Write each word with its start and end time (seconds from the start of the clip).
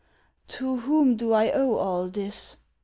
"To 0.57 0.77
whom 0.77 1.15
do 1.15 1.31
I 1.31 1.51
owe 1.51 1.75
all 1.75 2.07
this 2.07 2.55